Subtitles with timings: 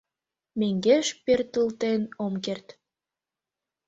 [0.59, 2.67] Мӧҥгеш пӧртылтен ом керт.